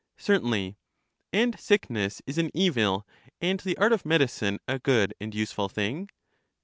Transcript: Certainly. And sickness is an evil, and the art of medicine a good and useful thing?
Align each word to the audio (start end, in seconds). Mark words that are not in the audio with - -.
Certainly. 0.17 0.77
And 1.31 1.59
sickness 1.59 2.23
is 2.25 2.39
an 2.39 2.49
evil, 2.55 3.05
and 3.39 3.59
the 3.59 3.77
art 3.77 3.93
of 3.93 4.03
medicine 4.03 4.59
a 4.67 4.79
good 4.79 5.13
and 5.21 5.35
useful 5.35 5.69
thing? 5.69 6.09